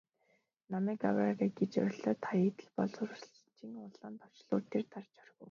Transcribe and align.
Намайг 0.71 1.01
авраарай 1.09 1.51
гэж 1.59 1.71
орилоод 1.85 2.21
Хаягдал 2.29 2.69
боловсруулагчийн 2.77 3.73
улаан 3.85 4.15
товчлуур 4.21 4.63
дээр 4.71 4.85
дарж 4.91 5.13
орхив. 5.23 5.37